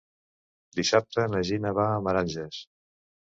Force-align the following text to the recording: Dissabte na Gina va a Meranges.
Dissabte 0.79 1.25
na 1.33 1.41
Gina 1.49 1.75
va 1.81 1.85
a 1.91 2.01
Meranges. 2.09 2.63